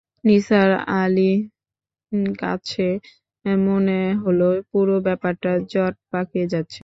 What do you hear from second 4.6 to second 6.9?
পুরো ব্যাপারটা জট পাকিয়ে যাচ্ছে।